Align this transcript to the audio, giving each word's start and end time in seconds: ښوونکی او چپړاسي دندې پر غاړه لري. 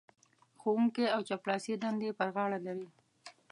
ښوونکی 0.59 1.05
او 1.15 1.21
چپړاسي 1.29 1.73
دندې 1.83 2.09
پر 2.19 2.29
غاړه 2.35 2.59
لري. 2.65 2.87